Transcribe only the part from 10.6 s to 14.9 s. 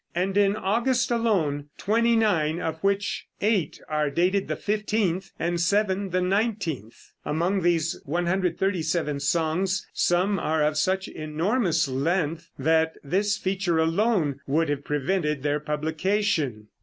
of such enormous length that this feature alone would have